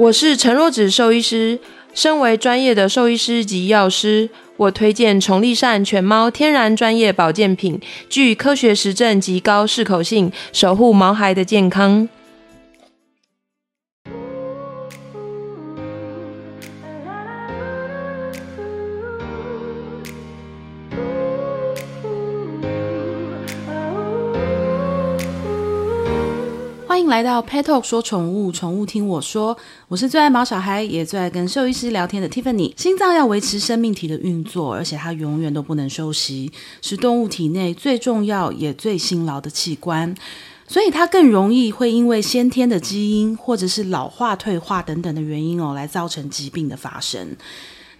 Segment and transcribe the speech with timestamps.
[0.00, 1.58] 我是陈若芷兽医师，
[1.92, 12.08] 身为专业的兽医师及药师，我推荐崇利善犬猫天然专业保健品，具科学实证及高适口性，守护毛孩的健康。
[27.10, 29.58] 来到 Pet Talk 说宠物，宠物听我说。
[29.88, 32.72] 我是最爱毛小孩，也最爱跟兽医师聊天的 Tiffany。
[32.80, 40.14] 心脏要维持生命体的运作，而且它永远都不能休息，是动物体内最重要也最辛劳的器官，
[40.68, 47.36] 所以它更容易会因为先天的基因或者是老化、退化等等的原因哦，来造成疾病的发生。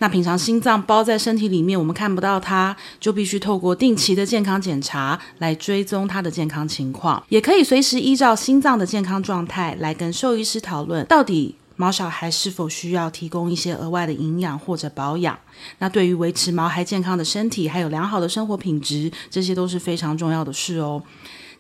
[0.01, 15.39] 那平常心脏包在身体里面，我们看不到它，就必须透过定期的健康检查来追踪它的健康情况，也可以随时依照心脏的健康状态来跟兽医师讨论，到底毛小孩是否需要提供一些额外的营养或者保养。
[15.79, 21.03] 那对于维持毛孩健康的身体，还有良好的生活品质，这些都是非常重要的事哦。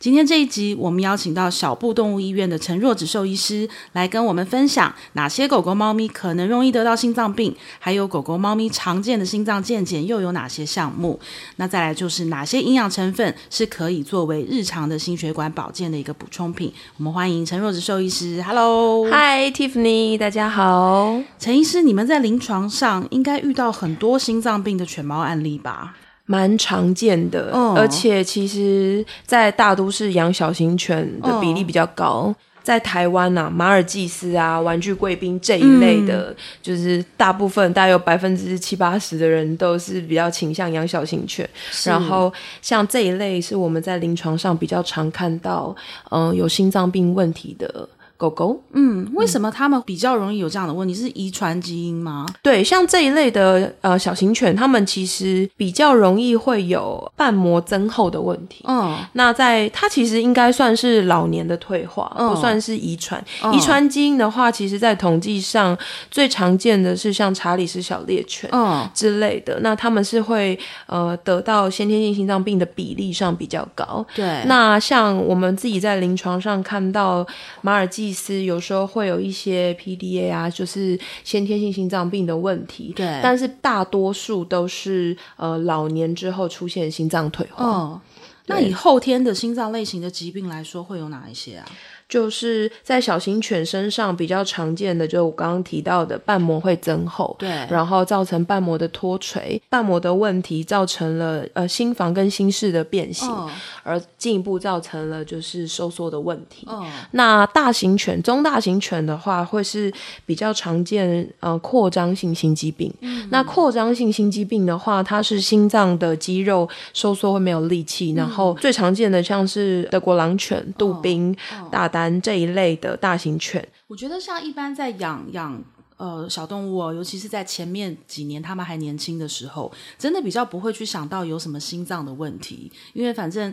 [0.00, 11.20] 今天这一集，我们邀请到小布动物医院的陈若子兽医师来跟我们分享哪些狗狗、猫咪可能容易得到心脏病，还有狗狗、猫咪常见的心脏健检又有哪些项目？
[11.56, 16.72] 那再来就是哪些营养成分是可以作为日常的心血管保健的一个补充品？
[16.96, 18.42] 我们欢迎陈若子兽医师。
[18.42, 21.20] Hello，Hi Tiffany，大家好。
[21.38, 25.94] 陈医师，你们在临床上应该遇到很多心脏病的犬猫案例吧？
[26.30, 32.26] 蛮常见的，嗯、而且其实，在大都市养小型犬的比例比较高。
[32.28, 41.48] 嗯、在台湾啊，马尔济斯啊、玩具贵宾这一类的，嗯、就是大部分大概有百分之七八十的人都是比较倾向养小型犬。
[41.84, 45.74] 然后，像这一类是我们在临床上比较常看到，
[46.10, 47.88] 嗯、呃，有心脏病问题的。
[48.20, 50.94] 狗狗，嗯，为什么他们比较容易有这样的问题？
[50.94, 52.26] 是遗传基因吗？
[52.42, 58.62] 对，像这一类的呃小型犬，它们其实比较容易会有瓣膜增厚的问题。
[58.68, 63.24] 嗯，那在它其实应该算是老年的退化，嗯、不算是遗传。
[63.54, 65.74] 遗传、嗯、基因的话，其实在统计上
[66.10, 69.54] 最常见的是像查理斯小猎犬，嗯之类的。
[69.54, 74.04] 嗯、那他们是会呃得到先天性心脏病的比例上比较高。
[74.14, 77.26] 对，那像我们自己在临床上看到
[77.62, 78.09] 马尔济。
[78.10, 82.92] 意思有时候会有一些 PDA 啊，就是先天性心脏病的问题。
[82.96, 87.64] 对，但是大多数都是呃老年之后出现心脏退化。
[87.64, 88.00] 哦，
[88.46, 91.66] 那以后天的心脏类型的疾病来说，会有哪一些啊？
[92.10, 103.48] 就是在小型犬身上比较常见的，就是我刚刚提到的瓣膜会增厚，对，然后造成瓣膜的脱垂，瓣膜的问题造成了呃心房跟心室的变形，哦、
[103.84, 106.66] 而进一步造成了就是收缩的问题。
[106.66, 109.92] 哦、那大型犬、中大型犬的话，会是
[110.26, 112.92] 比较常见呃扩张性心肌病。
[113.02, 121.99] 嗯、那扩张性心肌病的话，它是心脏的肌肉收缩会没有力气，嗯、然后最常见的像是德国狼犬、杜宾、哦、大丹。
[122.22, 125.60] 这一类的大型犬，我觉得像一般在养养
[125.96, 133.52] 呃小动物哦，尤其是在前面几年他们还年轻的时候，真的比较不会去想到有什么心脏的问题，因为反正。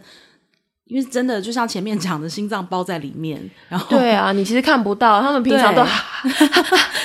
[0.88, 3.40] 因为真的就像前面讲的，心脏包在里面，
[3.70, 5.92] 然后对啊，你其实看不到，他们平常都对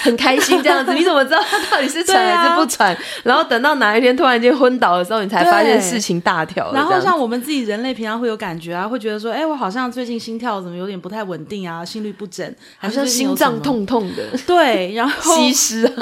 [0.02, 2.94] 很开心这样子，你怎么知道他到底是喘还是不喘？
[2.94, 6.72] 啊、然后等到哪一天突然间昏倒的时候，你才发现事情大条。
[6.72, 14.22] 然后像我们自己人类平常会有感觉啊，会觉得说，哎，我好像最近心跳怎么有点不太稳定啊，心律不整，好像心脏痛痛的。
[14.46, 15.92] 对，然 后西施，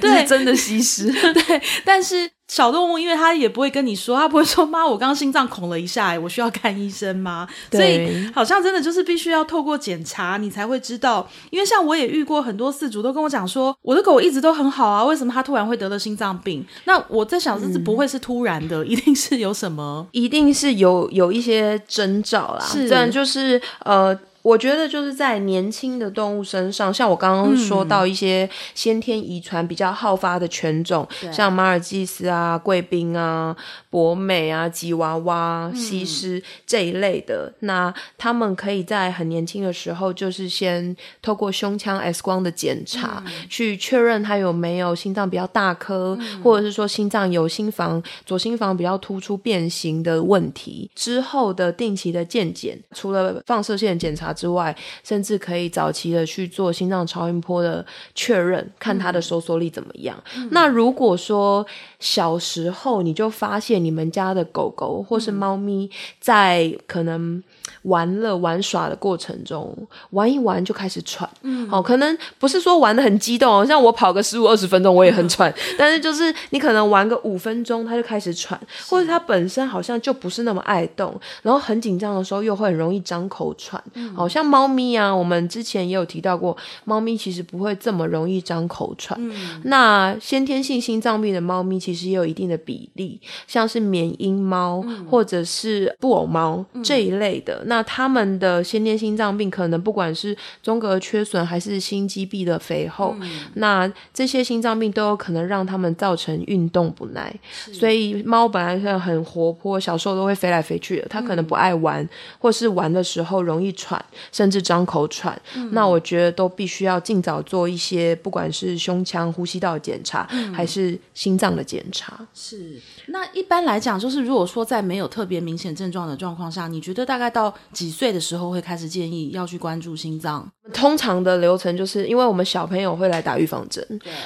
[0.00, 2.30] 对，真的西施，对，但是。
[2.48, 7.46] 小动物，因为它也不会跟你说，它不会说妈，我刚刚心脏恐了一下，我需要看医生吗？
[7.70, 11.28] 所以好像真的就是必须要透过检查，你才会知道。
[11.50, 16.66] 因为像我也遇过很多饲主都跟我讲说，我的狗一直都很好啊，为什么它突然会得了心脏病？
[16.84, 22.64] 那我在想，这是不会是突然的，嗯、一定是有什么，一定是有有一些征兆啦。
[22.64, 24.18] 是，这样就是呃。
[24.48, 33.54] 我觉得就是在年轻的动物身上，像我刚刚说到一些先天遗传比较好发的犬种，嗯、像马尔济斯啊、贵宾啊、
[33.90, 50.90] 博美啊、吉娃娃、西施、嗯、这一类的，那他们可以在很年轻的时候，就是先透过胸腔 X 光的检查，嗯、去确认它有没有心脏比较大颗，嗯、或者是说心脏有心房左心房比较突出变形的问题。
[50.94, 54.34] 之后的定期的健检，除了放射线检查。
[54.38, 60.16] 之外，甚至可以早期的去做心脏超音波的确认，看它的收缩力怎么样。
[60.36, 61.66] 嗯、那如果说
[61.98, 65.90] 小时候你就发现你们家的狗狗或是猫咪
[66.20, 67.42] 在可能
[67.82, 69.76] 玩乐玩耍的过程中，
[70.10, 78.58] 玩一玩就开始喘，嗯，好，可能不是说玩的很激动，像我跑个十五二十分钟我也很喘， 嗯、但是就是你可能玩个五分钟它就开始喘，
[78.88, 83.82] 或者它本身好像就不是那么爱动，然后很紧张的时候又会很容易张口喘，
[84.14, 107.34] 好、嗯、像猫咪啊，我们之前也有提到过，猫咪其实不会这么容易张口喘，嗯、那先天性心脏病的猫咪其实也有一定的比例，像是缅因猫、嗯、或者是布偶猫这一类的，嗯、那它们的先天心脏病可能不管是中隔缺损还是心肌壁的肥厚，嗯、那这些心脏病都有可能让它们造成运动不耐，
[107.72, 112.08] 所以猫本来是很活泼，小时候都会飞来飞去的，它可能不爱玩，嗯、
[112.38, 114.02] 或是玩的时候容易喘，
[114.32, 122.26] 甚至张口喘，嗯、那我觉得都必须要尽早做一些，不管是胸腔、呼吸道检查，嗯、还是心脏的检查。
[122.34, 130.48] 是，那一般来讲，就是如果说在没有特别明显症状的状况下，你觉得大概到几岁的时候会开始建议要去关注心脏？
[130.74, 133.82] 通常的流程就是因为我们小朋友会来打预防针，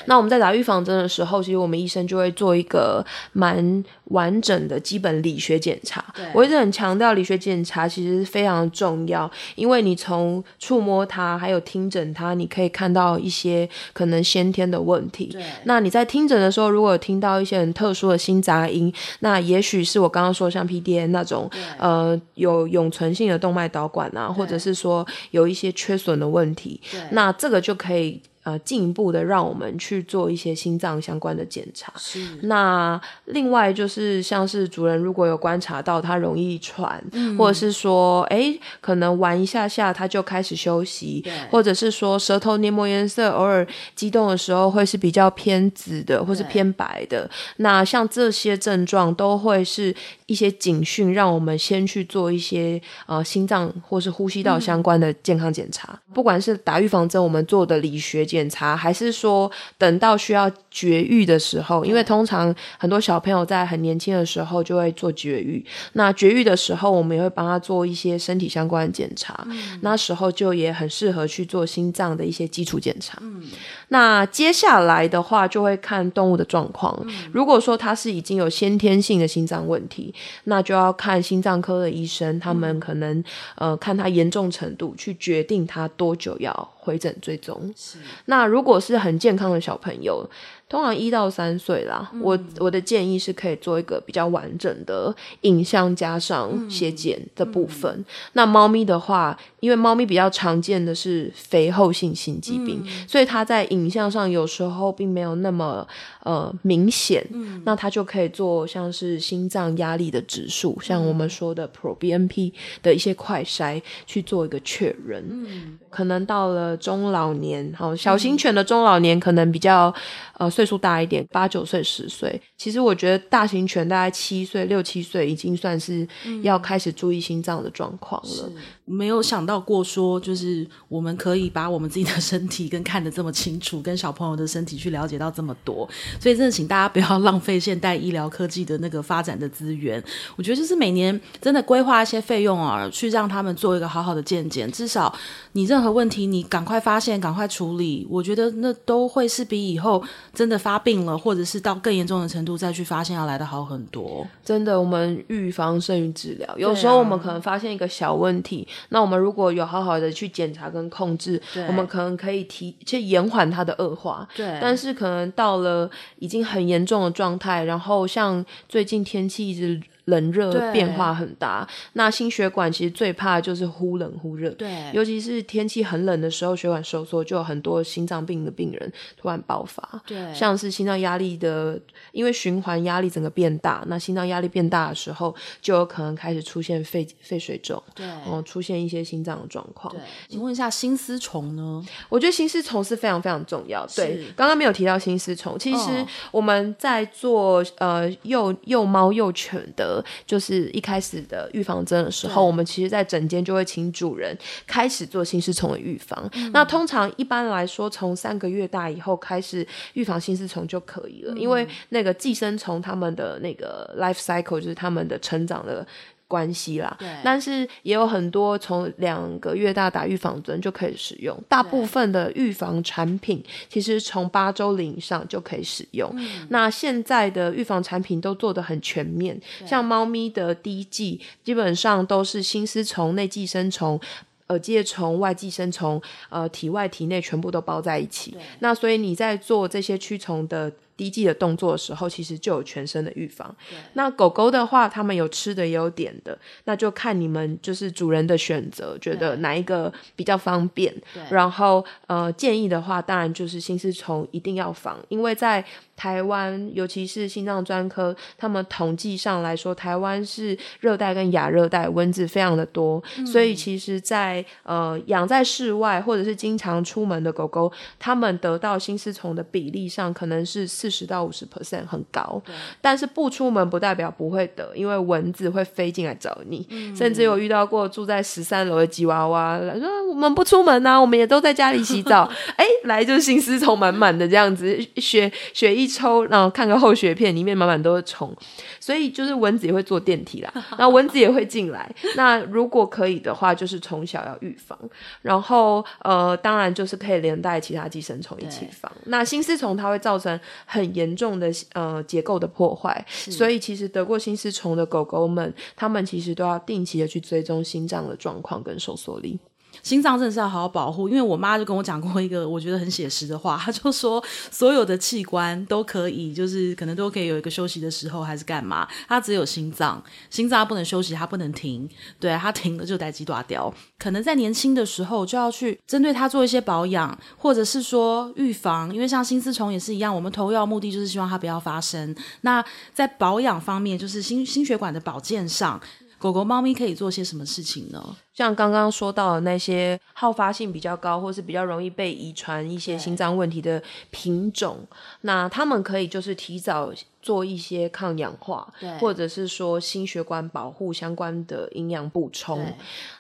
[0.07, 6.05] 那我们在打预防针的时候，其实我们医生就会做一个蛮完整的基本理学检查。
[6.35, 15.37] 我一直很强调理学检查其实非常重要，因为你从触摸它，还有听诊它，你可以看到一些可能先天的问题。
[15.63, 21.49] 那你在听诊的时候，如果有听到一些很特殊的心杂音，那也许是我刚刚说像 PDA 那种，
[21.79, 26.81] 呃，有永存性的动脉导管啊，或者是说有一些缺损的问题，
[27.11, 28.21] 那这个就可以。
[28.45, 31.93] 呃，进一步的让我们去做一些心脏相关的检查。
[31.97, 32.21] 是。
[32.43, 47.31] 那另外就是像是主人如果有观察到他容易喘，嗯、或者是说，哎，可能玩一下下他就开始休息，或者是说舌头黏膜颜色偶尔激动的时候会是比较偏紫的，或是偏白的。
[47.59, 49.95] 那像这些症状都会是
[50.33, 55.93] 一些警讯，让我们先去做一些呃心脏或是呼吸道相关的健康检查。
[56.09, 58.25] 嗯、不管是打预防针，我们做的理学。
[58.25, 65.65] 检查还是说等到需要绝育的时候，因为通常很多小朋友在很年轻的时候就会做绝育。
[65.93, 69.47] 那绝育的时候，我们也会帮他做一些身体相关的检查。
[69.49, 73.19] 嗯、那时候就也很适合去做心脏的一些基础检查。
[73.21, 73.43] 嗯、
[73.89, 76.99] 那接下来的话，就会看动物的状况。
[77.05, 80.15] 嗯、如果说它是已经有先天性的心脏问题，
[80.45, 83.19] 那就要看心脏科的医生，他们可能、
[83.57, 86.53] 嗯、呃看他严重程度，去决定他多久要
[86.83, 87.73] 回诊追踪。
[87.77, 87.99] 是。
[88.27, 90.29] 那如果是很健康的小朋友，
[90.69, 97.93] 通常一到三岁啦，嗯、我我的建议是可以做一个比较完整的影像加上血检的部分。
[97.93, 105.87] 嗯嗯、那猫咪的话，因为猫咪比较常见的是肥厚性心肌病，嗯、所以它在影像上有时候并没有那么
[106.25, 107.25] 呃明显。
[107.33, 112.51] 嗯、那它就可以做像是心脏压力的指数，嗯、像我们说的 proBNP
[112.83, 115.23] 的一些快筛去做一个确认。
[115.29, 119.93] 嗯、可能到了中老年，好小型犬的中老年可能比较
[120.39, 120.53] 呃。
[120.53, 126.07] 岁数大一点，八九岁、十岁，其实我觉得大型犬大概七岁、六七岁已经算是
[126.43, 128.53] 要开始注意心脏的状况了。
[128.55, 135.89] 嗯没有想到过说，就是我们可以把我们自己的身体跟看得这么清楚，跟小朋友的身体去了解到这么多，
[136.21, 140.03] 所以真的请大家不要 浪费现代医疗科技的那个发展的资源。
[140.37, 145.13] 我觉得就是每年真的规划一些费用啊，去让他们做一个好好的健检，至少
[145.53, 150.03] 你任何问题你赶快发现，赶快处理，我觉得那都会是比以后
[150.35, 154.27] 真的发病了，或者是到更严重的程度再去发现要来得好很多。
[154.45, 158.69] 真的，我们预防胜于治疗，有时候我们可能发现一个小问题。
[158.91, 164.27] 那我们如果有好好的去检查跟控制，我们可能可以提去延缓它的恶化。
[164.35, 169.81] 对，但是可能到了已经很严重的状态，然后像最近天气一直。
[170.07, 181.81] 冷热变化很大，那心血管其实最怕的就是忽冷忽热，对，尤其是天气很冷的时候，血管收缩，就有很多心脏病的病人突然爆发，对，像是心脏压力的，
[182.11, 189.95] 因为循环压力整个变大，那心脏压力变大的时候，就有可能开始出现肺肺水肿，对，然后出现一些心脏的状况。
[189.95, 191.81] 对，请问一下心丝虫呢？
[192.09, 199.92] 我觉得心丝虫是非常非常重要，对，刚刚没有提到心丝虫，其实我们在做、哦、呃幼幼猫幼犬的。
[200.25, 206.31] 就是一开始的预防针的时候，我们其实，在诊间就会请主人开始做心丝虫的预防。
[206.35, 215.85] 嗯、那通常一般来说，从三个月大以后开始预防心丝虫就可以了，嗯、因为那个寄生虫它们的那个 life cycle 就是它们的成长的。
[216.33, 221.39] 关系啦，对，但是也有很多从两个月大打预防针就可以使用。
[221.47, 226.11] 大部分的预防产品其实从八周龄以上就可以使用。
[226.17, 234.01] 嗯、那现在的预防产品都做得很全面，像猫咪的滴剂基本上都是心丝虫、内寄生虫、
[234.49, 238.35] 耳疥虫、外寄生虫，呃，体外体内全部都包在一起。
[238.61, 240.73] 那所以你在做这些驱虫的。
[240.97, 243.55] 滴剂的动作的时候，其实就有全身的预防。
[243.95, 250.95] 那狗狗的话，它们有吃的也有点的，那就看你们就是主人的选择，觉得哪一个比较方便。
[251.31, 255.65] 然后呃，建议的话，当然就是心丝虫一定要防，因为在
[256.03, 272.43] 台湾，尤其是心脏专科，他们统计上来说，台湾是热带跟亚热带蚊子非常的多，嗯、所以其实在，在呃养在室外或者是经常出门的狗狗，他们得到心丝虫的比例上可能是四十到五十 percent 很高，
[272.81, 288.35] 但是不出门不代表不会得，因为蚊子会飞进来找你，嗯、甚至有遇到过住在十三楼的吉娃娃来说我们不出门啊，我们也都在家里洗澡，哎、欸，来就心丝虫满满的这样子，血血一抽，然后看个厚血片，里面满满都是虫，
[288.81, 291.95] 所以就是蚊子也会坐电梯啦， 然后蚊子也会进来。
[292.17, 294.79] 那如果可以的话，就是从小要预防，
[295.21, 298.91] 然后呃，当然就是可以连带其他寄生虫一起防。
[299.05, 309.39] 那心丝虫它会造成很严重的呃结构的破坏，所以其实得过心丝虫的狗狗们，它们其实都要定期的去追踪心脏的状况跟收缩力。
[309.83, 318.87] 心脏真的是要好好保护，因为我妈就跟我讲过一个我觉得很写实的话，她就说所有的器官都可以，就是可能都可以有一个休息的时候，还是干嘛？
[319.09, 321.89] 她只有心脏，心脏不能休息，它不能停，
[322.21, 323.73] 对，它停了就代志大条。
[323.99, 332.15] 可能在年轻的时候就要去针对它做一些保养，或者是说预防，因为像心丝虫也是一样，我们投药目的就是希望它不要发生。
[332.43, 335.81] 那在保养方面，就是心心血管的保健上。
[336.23, 338.17] 狗狗、猫咪可以做些什么事情呢？
[338.33, 344.87] 像刚刚说到的那些好发性比较高，或是比较容易被遗传一些心脏问题的品种，
[345.23, 352.65] 那他们可以就是提早做一些抗氧化，或者是说心血管保护相关的营养补充。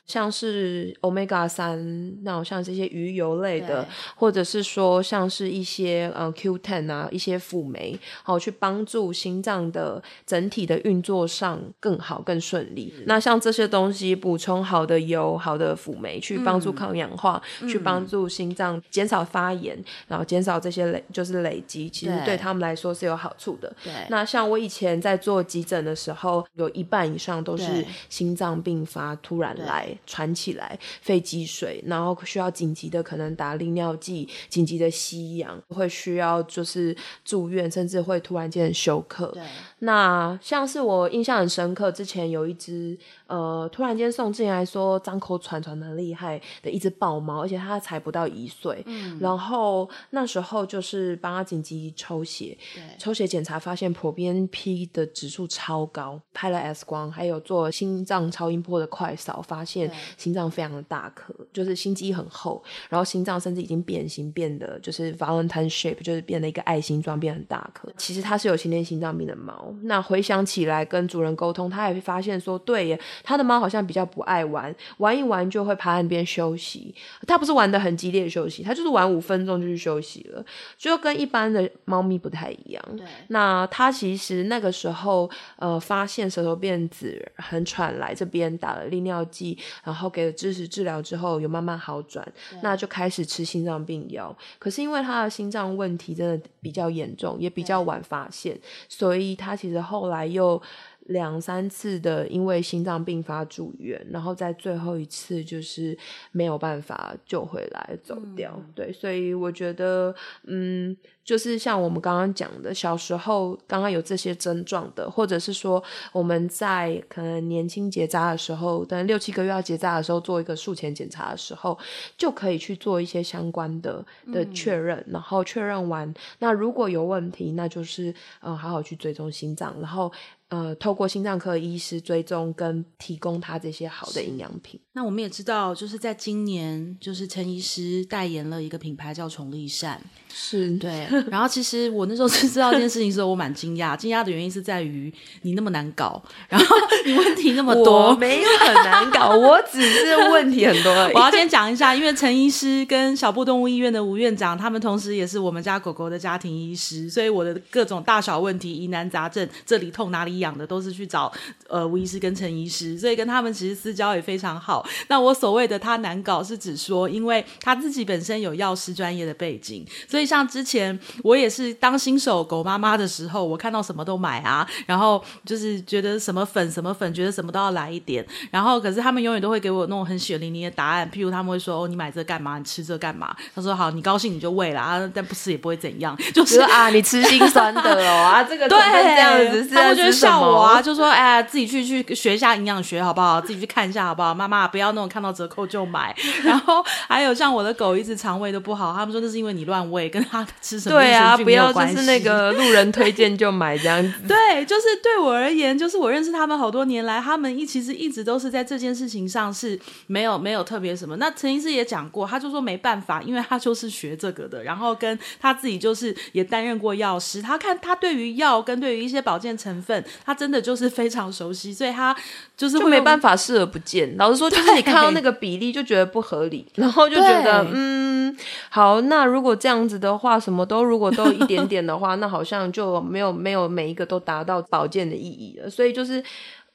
[0.04, 12.92] 像是 Omega 三，那种像这些鱼油类的，或者是说像是一些呃 Q10 啊，一些辅酶，好去帮助心脏的整体的运作上更好、更顺利。
[13.06, 23.72] 那像这些东西补充好的油、好的辅酶，去帮助抗氧化，嗯、去帮助心脏减少发炎，嗯、然后减少这些累就是累积，其实对他们来说是有好处的。
[23.82, 29.91] 对，那像我以前在做急诊的时候，有一半以上都是心脏病发突然来。
[30.06, 39.26] 传起来肺积水，然后需要紧急的可能打利尿剂，紧急的吸氧，会需要就是住院，甚至会突然间休克。
[39.28, 39.42] 对，
[39.80, 42.96] 那像是我印象很深刻，之前有一只
[43.32, 48.82] 呃突然间送进来说张口喘喘的厉害的一只豹猫，而且它才不到一岁。
[48.86, 52.56] 嗯，然后那时候就是帮他紧急抽血，
[52.98, 59.90] 抽血检查发现 proBNP 的指数超高，拍了 X 光，还有做心脏超音波的快扫，发现。
[60.18, 67.88] 心脏非常的大颗，就是心肌很厚，然后心脏甚至已经变形，变得就是 Valentine shape，就是变了一个爱心状，变很大颗。
[67.96, 69.74] 其实它是有先天心脏病的猫。
[69.82, 76.94] 那回想起来跟主人沟通，他也会发现说，对耶，他的猫好像比较不爱玩，玩一玩就会趴在那边休息。
[77.26, 80.44] 他不是玩的很激烈休息，他就是玩五分钟就去休息了，
[80.76, 82.82] 就跟一般的猫咪不太一样。
[82.96, 83.06] 对。
[83.28, 89.58] 那他其实那个时候呃发现舌头变紫，很喘，来这边打了利尿剂。
[89.84, 92.26] 然后给了支持治疗之后，有慢慢好转，
[92.62, 94.36] 那就开始吃心脏病药。
[94.58, 100.60] 可是因为他的心脏问题真的比较严重，也比较晚发现，所以他其实后来又
[101.06, 105.96] 两三次的因为心脏病发住院，然后在最后一次就是
[106.30, 108.54] 没有办法救回来走掉。
[108.56, 110.96] 嗯、对，所以我觉得，嗯。
[111.24, 121.78] 就是像我们刚刚讲的，小时候刚刚有这些症状的，或者是说我们在可能年轻结扎的时候，等六七个月要结扎的时候，做一个术前检查的时候，
[122.18, 130.12] 就可以去做一些相关的的确认，嗯、然后确认完，那如果有问题，那就是呃好好去追踪心脏，然后。
[130.48, 134.78] 呃，透过心脏科医师追踪跟提供他这些好的营养品。
[134.92, 139.98] 那我们也知道，就是在今年，就是陈医师代言了一个品牌叫宠立善，
[140.28, 141.06] 是对。
[141.30, 143.96] 然后其实我那时候是知道这件事情的时候，我蛮惊讶。
[143.96, 148.10] 惊讶的原因是在于你那么难搞，然后你问题那么多。
[148.10, 150.92] 我没有很难搞，我只是问题很多。
[151.14, 161.32] 我要先讲一下，因为陈医师跟小布动物医院的吴院长，他们同时也是我们家狗狗的家庭医师，所以我的各种大小问题、疑难杂症，这里痛哪里痒的，都是去找
[161.68, 164.86] 呃吴医师跟陈医师，所以跟他们其实私交也非常好。
[165.08, 182.58] 那我所谓的他难搞，是指说，因为他自己本身有药师专业的背景，所以像之前我也是当新手狗妈妈的时候，我看到什么都买啊，然后就是觉得什么粉什么粉，觉得什么都要来一点，然后可是他们永远都会给我那种很血淋淋的答案，譬如他们会说：“哦，你买这干嘛？
[182.58, 186.16] 你吃这干嘛？”他说：“好，你高兴你就喂了啊，但不吃也不会怎样。
[186.34, 193.40] ”就是啊，你吃心酸的哦啊， 这个对这样子，他们就笑我啊，就说：“哎呀，自己去去学一下营养学好不好？
[193.40, 194.34] 自己去看一下好不好？
[194.34, 204.12] 妈妈不要那种看到折扣就买。”然后还有像我的狗一直肠胃都不好，他们说那是因为你乱喂，跟他吃什么对啊，不要就是那个路人推荐就买这样子。
[204.28, 211.16] 对，就是对我而言，就是我认识他们好多年来，他们一其实一直都是在这件事情上是没有没有特别什么。
[211.16, 222.14] 那陈医师也讲过，他就说没办法，因为他就是学这个的，然后跟他自己就是也担任过药师，他看他对于药跟对于一些保健成分，他真的就是非常熟悉，所以他
[222.56, 224.16] 就是会就没办法视而不见。
[224.16, 228.36] 老实说，就是你看到那个比例就觉得不合理，然后就觉得嗯，
[228.68, 235.68] 好，那如果这样子的话，什么都如果都一点点的话， 那好像就没有没有每一个都达到保健的意义了。
[235.70, 236.22] 所以就是。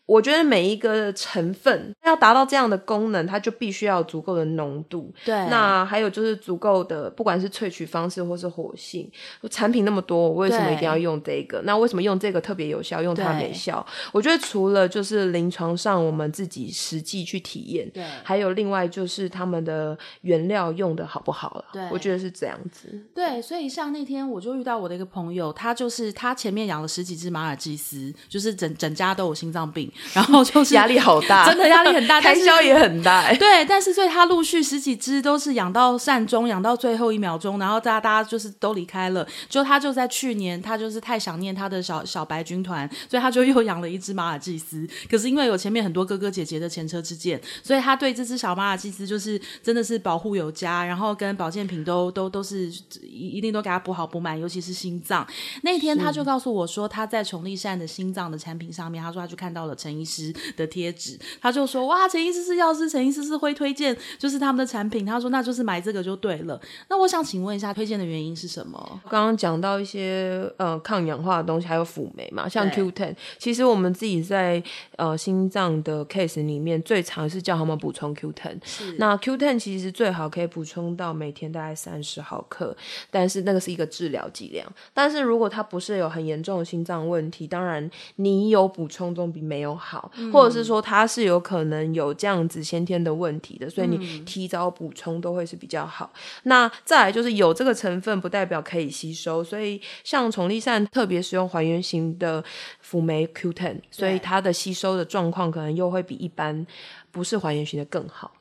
[0.08, 5.14] 我觉得每一个成分要达到这样的功能，它就必须要有足够的浓度。
[5.26, 9.12] 对，那还有就是足够的，不管是萃取方式或是活性，
[9.52, 11.62] 产品那么多，我为什么一定要用这个？
[11.64, 13.86] 那为什么用这个特别有效，用它没效？
[14.14, 21.66] 我觉得除了就是临床上我们自己实际去体验，对，还有另外就是他们的原料用的好不好了。
[21.74, 22.88] 对，我觉得是这样子。
[23.14, 29.92] 对，所以像那天我就遇到我的一个朋友，他就是他前面养了十几只马尔济斯，就是整整家都有心脏病。
[30.14, 33.34] 然后就是压力好大， 真的压力很大，开销也很大。
[33.34, 39.28] 对，但是所以他陆续十几只都是养到善终，养到最后一秒钟，然后大家大家就是都离开了。
[39.50, 44.88] 就他就在去年，他就是太想念他的小小白军团，所以他就又养了一只马尔济斯。
[45.10, 55.26] 可是因为有前面很多哥哥姐姐的前车之鉴，所以他对这只小马尔济斯就是真的是保护有加，然后跟保健品都都都是一一定都给他补好补满，尤其是心脏。
[55.64, 65.06] 那天他就告诉我说，他在崇利善的心脏的产品上面，他说他就看到了陈医师的贴纸，他就说哇，陈医师是药师，陈医师是会推荐，就是他们的产品。
[65.06, 66.60] 他说那就是买这个就对了。
[66.90, 69.02] 那我想请问一下，推荐的原因是什么？
[69.10, 73.16] 刚刚讲到一些呃抗氧化的东西，还有辅酶嘛，像 Q Ten，。
[73.38, 74.62] 其实我们自己在
[74.98, 78.60] 呃心脏的 case 里面，最常是叫他们补充 Q10。
[78.66, 78.96] 是。
[79.00, 82.76] 那 Q Ten 其实最好可以补充到每天大概三十毫克，
[83.10, 84.70] 但是那个是一个治疗剂量。
[84.94, 90.12] 但是如果他不是有很严重的心脏问题，当然你有补充总比没有好。
[90.34, 96.12] 或者是说他是有可能有这样子先天的问题的，所以你提早补充都会是比较好。
[96.14, 96.20] 嗯。
[96.44, 102.44] 那再来就是有这个成分，不代表可以吸收，所以像宠立善特别使用还原型的
[102.82, 106.66] 辅酶 Q10，所以它的吸收的状况可能又会比一般
[107.12, 108.32] 不是还原型的更好。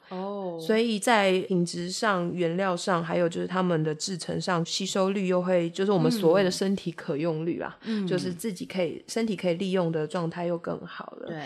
[0.56, 11.28] 哦，所以在品质上、原料上，还有就是他们的制成上，吸收率又会，就是我们所谓的身体可用率啦，嗯，就是自己可以身体可以利用的状态又更好了。
[11.28, 11.42] 对。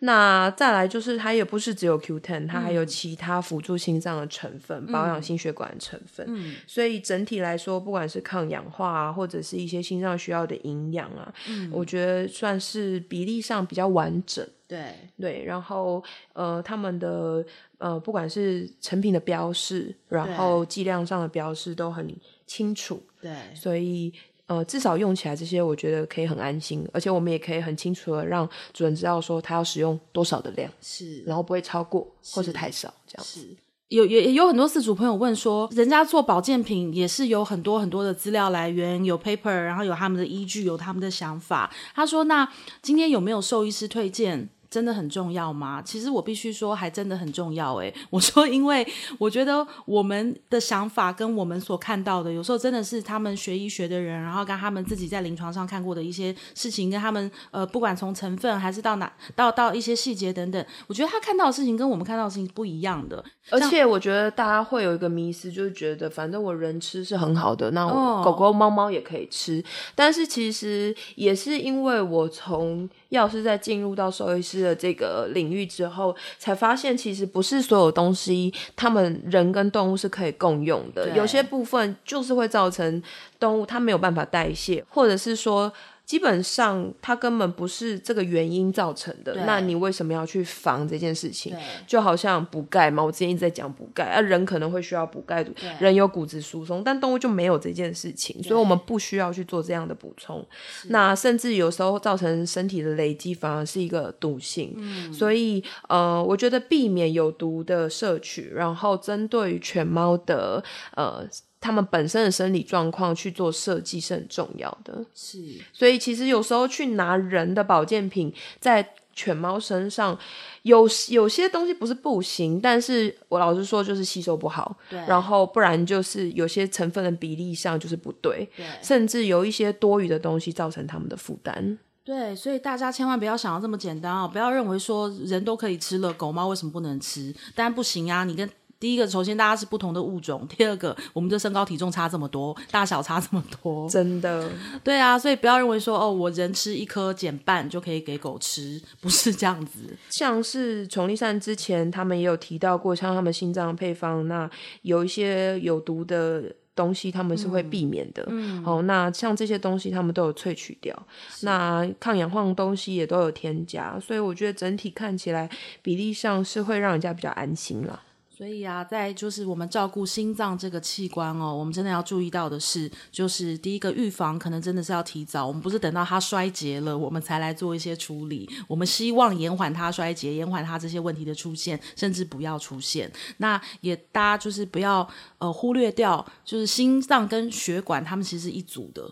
[0.00, 6.24] 那再来就是，它也不是只有 Q10，它还有其他辅助心脏的成分，嗯、保养心血管的成分。
[6.28, 14.46] 嗯，所以整体来说，不管是抗氧化啊，或者是一些心脏需要的营养啊，嗯，我觉得算是比例上比较完整。
[14.68, 16.04] 对对，然后
[16.34, 17.44] 呃，他们的
[17.78, 22.14] 呃，不管是成品的标示，然后剂量上的标示都很
[22.46, 23.02] 清楚。
[23.20, 24.12] 对，所以。
[24.48, 33.40] 呃，至少用起来这些，我觉得可以很安心，而且我们也可以很清楚的让主人知道说他要使用多少的量，是，然后不会超过或是太少这样子。
[33.40, 33.56] 是，
[33.88, 41.70] 有也也有很多饲主朋友问说，人家做保健品也是有很多很多的资料来源，有 paper，然后有他们的依据，有他们的想法。
[41.94, 42.50] 他说，那
[42.80, 44.48] 今天有没有兽医师推荐？
[44.70, 45.80] 真的很重要吗？
[45.82, 47.92] 其实我必须说，还真的很重要诶。
[48.10, 48.86] 我说，因为
[49.18, 63.24] 我觉得我们的想法跟我们所看到的，有时候真的是他们学医学的人，然后跟他们自己在临床上看过的一些事情，跟他们呃，不管从成分还是到哪到到一些细节等等，我觉得他看到的事情跟我们看到的事情是不一样的。
[63.50, 69.64] 而且我觉得大家会有一个迷思，就是觉得反正我人吃是很好的，那我狗狗猫猫也可以吃。
[69.94, 83.02] 但是其实也是因为我从药师在进入到兽医师的这个领域之后，才发现其实不是所有东西，他们人跟动物是可以共用的，有些部分就是会造成
[83.38, 85.72] 动物它没有办法代谢，或者是说。
[86.08, 89.44] 基本上，它根本不是这个原因造成的。
[89.44, 91.54] 那你为什么要去防这件事情？
[91.86, 95.46] 就好像补钙嘛，我之前一直在讲补钙啊，人可能会需要补钙，
[95.78, 100.42] 人有骨质疏松，但动物就没有这件事情，所以我们不需要去做这样的补充。
[100.86, 104.72] 那甚至有时候造成身体的累积，反而是一个毒性。
[104.78, 111.28] 嗯，所以呃，我觉得避免有毒的摄取，然后针对于犬猫的呃。
[111.60, 115.38] 他们本身的生理状况去做设计是很重要的，是。
[115.72, 120.16] 所以其实有时候去拿人的保健品在犬猫身上，
[120.62, 124.98] 有有些东西不是不行，但是我老实说就是吸收不好，对。
[125.08, 128.64] 然后不然就是有些成分的比例上就是不对，对。
[128.80, 131.76] 甚至有一些多余的东西造成他们的负担。
[132.04, 137.34] 对，所以大家千万不要想要这么简单哦，不要认为说人都可以吃了，狗猫为什么不能吃？
[137.56, 138.48] 当然不行啊，你跟。
[138.80, 144.48] 第一个，首先大家是不同的物种； 第二个，我们的身高体重差这么多，大小差这么多，真的，
[144.84, 149.96] 对啊，所以不要认为说哦，我人吃一颗减半就可以给狗吃， 不是这样子。
[150.10, 154.48] 像是宠力善之前他们也有提到过，像他们心脏配方，那
[154.82, 158.24] 有一些有毒的东西他们是会避免的。
[158.28, 160.96] 嗯，好，那像这些东西他们都有萃取掉，
[161.42, 165.50] 那抗氧化的东西也都有添加，所以我觉得整体看起来
[165.82, 168.02] 比例上是会让人家比较安心了。
[168.38, 178.48] 所以啊，在就是我们照顾心脏这个器官哦，我们真的要注意到的是，就是第一个预防可能真的是要提早，我们不是等到它衰竭了，我们才来做一些处理。
[178.68, 183.10] 我们希望延缓它衰竭，延缓它这些问题的出现，甚至不要出现。
[183.38, 189.02] 那也大家就是不要呃忽略掉，就是心脏跟血管它们其实是一组的，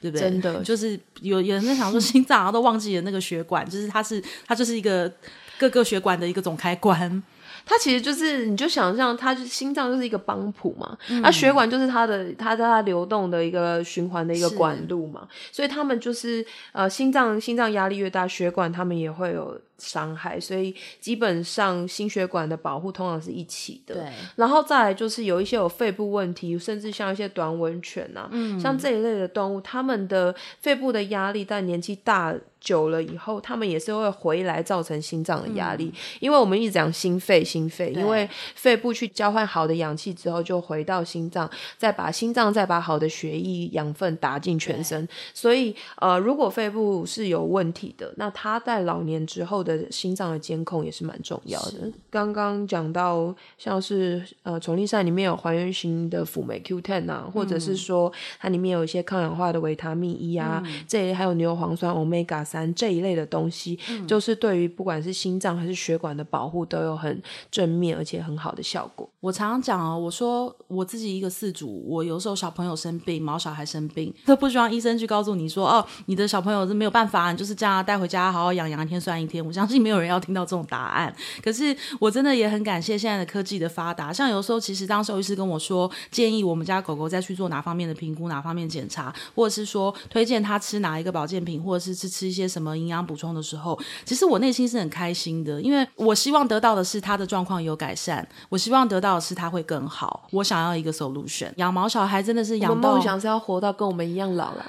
[0.00, 0.20] 对不对？
[0.20, 5.12] 真的，就是有有人在想说心脏，然后都忘记了那个血管，就是它是它就是一个
[5.58, 7.20] 各个血管的一个总开关。
[7.66, 19.60] 它其实就是，你就想象它就是心脏就是一个帮浦嘛，那、嗯啊、血管就是它的，它它流动的一个循环的一个管路嘛，所以他们就是呃，心脏心脏压力越大，血管他们也会有。
[19.78, 23.94] 伤害，所以基本上心血管的保护通常是一起的。
[23.94, 24.04] 对，
[24.36, 35.92] 然后再来就是有一些有肺部问题，甚至像一些短吻犬啊，嗯，像这一类的动物，它们的肺部的压力在年纪大久了以后，它们也是会回来造成心脏的压力。
[35.94, 45.06] 嗯，因为我们一直讲心肺，心肺，因为肺部去交换好的氧气之后，就回到心脏，再把心脏再把好的血液养分打进全身。
[45.32, 51.92] 所以，呃，如果肺部是有问题的，那它在老年之后的心脏的监控也是蛮重要的。
[52.08, 69.10] 刚刚讲到像是呃宠力善里面有还原型的辅酶 Q10 啊，或者是说它里面有一些抗氧化的维他命 E 啊，嗯、这一类还有牛磺酸 Omega 三这一类的东西，嗯、就是对于不管是心脏还是血管的保护都有很正面而且很好的效果。
[69.20, 79.44] 我常常讲哦，我说我自己一个四主，我有时候小朋友生病，毛小孩生病，都不希望医生去告诉你说哦，你的小朋友是没有办法，你就是这样带回家好好养养一天算一天。
[79.44, 81.12] 我相信没有人要听到这种答案。
[81.42, 84.12] 可是我真的也很感谢现在的科技的发达。
[84.12, 100.28] 像有时候，其实当兽医师跟我说建议我们家狗狗再去做哪方面的评估、哪方面检查，或者是说推荐它吃哪一个保健品，或者是吃吃一些什么营养补充的时候，其实我内心是很开心的，因为我希望得到的是它的状况有改善，我希望得到的是它会更好。
[100.32, 101.48] 我想要一个 solution。
[101.56, 104.66] 养毛小孩真的是养到梦想是要活到跟我们一样老了。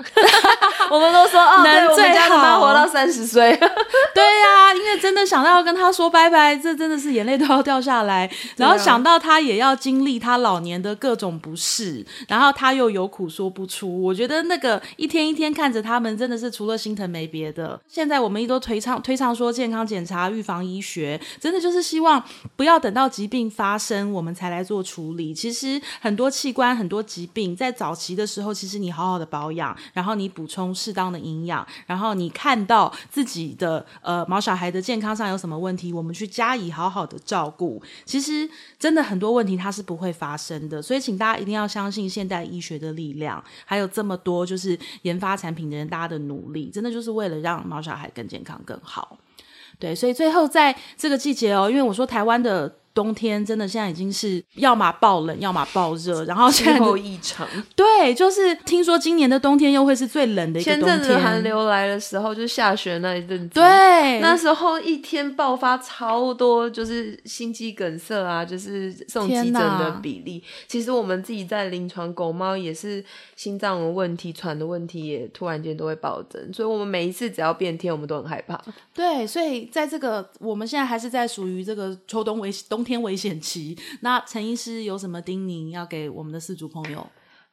[0.90, 3.56] 我们都说哦，能对，我们家能活到三十岁。
[3.58, 8.30] 对呀、啊，因为真的想到要跟他说拜拜，这真的是眼泪都要掉下来。
[8.56, 14.02] 然后想到他也要经历他老年的各种不适，然后他又有苦说不出。
[14.04, 17.80] 我觉得那个一天一天看着他们，真的是除了心疼没别的。
[17.88, 22.24] 现在我们一都推倡推倡说健康检查、预防医学，真的就是希望
[22.56, 25.34] 不要等到疾病发生我们才来做处理。
[25.34, 30.68] 其实很多器官、很多疾病在早期的时候，其实你好好的保养，然后你补充。
[30.78, 37.82] 适当的营养，然后你看到自己的呃毛小孩的健康上有什么问题，我们去加以好好的照顾。
[38.06, 49.18] 其实真的很多问题它是不会发生的，所以请大家一定要相信现代医学的力量，还有这么多就是研发产品的人，大家的努力，真的就是为了让毛小孩更健康更好。
[49.80, 52.78] 对，所以最后在这个季节哦，因为我说台湾的。
[52.98, 57.48] 冬天真的现在已经是要么爆冷，要么爆热，然后气候异常。
[57.78, 60.98] 对，就是听说今年的冬天又会是最冷的一个冬天。
[60.98, 70.44] 前阵子寒流来的时候，就是下雪那一阵子，对，那时候一天爆发超多，就是心肌梗塞啊，就是送急诊的比例。
[70.68, 73.06] 其实我们自己在临床，狗猫也是
[73.36, 76.52] 心脏的问题、喘的问题，也突然间都会暴增。
[76.52, 78.60] 所以，我们每一次只要变天，我们都很害怕。
[78.92, 83.78] 对，所以在这个我们现在还是在属于这个秋冬为冬天危险期。
[84.02, 87.06] 那陈医师有什么叮咛要给我们的饲主朋友？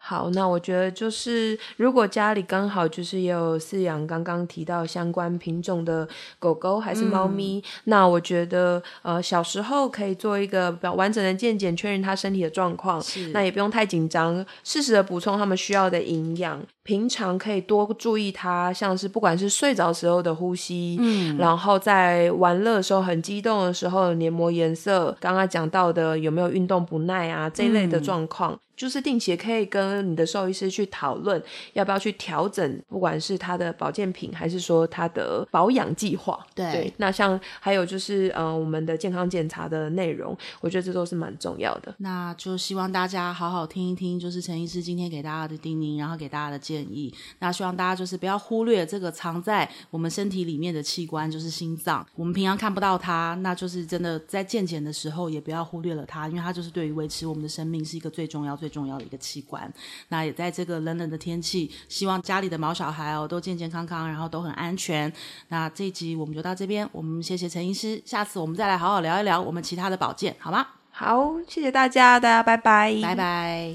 [0.07, 6.07] 好，那我觉得就是，如果家里刚好就是也有饲养刚刚提到相关品种的
[6.39, 16.63] 狗狗还是猫咪，嗯、那我觉得呃小时候可以做一个比较完整的健检，确认它身体的状况，是，那也不用太紧张，适时的补充它们需要的营养。
[16.85, 28.53] 平常可以多注意它，像是不管是睡着时候的呼吸，嗯，然后在玩乐的时候很激动的时候，黏膜颜色，刚刚讲到的有没有运动不耐啊这一类的状况。
[28.53, 31.41] 嗯就是定期可以跟你的兽医师去讨论，
[31.75, 36.45] 要不要去调整，不管是他的保健品，还是说他的保养计划。
[36.57, 41.95] 对，对，那像还有就是，呃，我们的健康检查的内容，我觉得这都是蛮重要的。
[41.99, 47.15] 那就希望大家好好听一听，就是陈医师今天给大家的叮咛，然后给大家的建议。
[47.41, 52.05] 那希望大家就是不要忽略这个藏在我们身体里面的器官，就是心脏。
[52.17, 58.55] 我们平常看不到它，那就是真的在健检的时候也不要忽略了它，因为它就是对于维持我们的生命是一个最重要。
[58.65, 59.71] 最重要的一个器官，
[60.09, 65.13] 那也在这个冷冷的天气，希望家里的毛小孩哦都健健康康，然后都很安全。
[65.49, 70.67] 那这一集我们就到这边，我们谢谢陈医师，下次我们再来好好聊一聊我们其他的保健，好吗？
[70.93, 73.75] 好，谢谢大家，大家拜拜，拜拜。